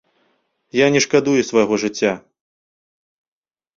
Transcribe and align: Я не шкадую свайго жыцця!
Я 0.77 0.87
не 0.95 0.99
шкадую 1.05 1.41
свайго 1.49 1.75
жыцця! 1.85 2.11